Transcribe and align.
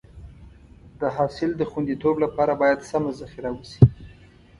د 0.99 1.01
حاصل 1.15 1.49
د 1.57 1.61
خونديتوب 1.71 2.15
لپاره 2.25 2.53
باید 2.61 2.79
سمه 2.91 3.11
ذخیره 3.19 3.49
وشي. 3.53 3.79